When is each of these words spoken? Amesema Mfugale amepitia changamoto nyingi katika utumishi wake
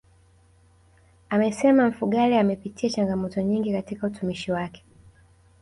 Amesema 1.29 1.87
Mfugale 1.89 2.39
amepitia 2.39 2.89
changamoto 2.89 3.41
nyingi 3.41 3.71
katika 3.73 4.07
utumishi 4.07 4.51
wake 4.51 4.83